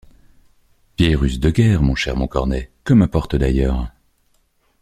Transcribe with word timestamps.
Vieille 0.97 1.13
ruse 1.13 1.39
de 1.39 1.51
guerre, 1.51 1.83
mon 1.83 1.93
cher 1.93 2.15
Montcornet! 2.17 2.71
que 2.83 2.95
m’importe 2.95 3.35
d’ailleurs? 3.35 3.91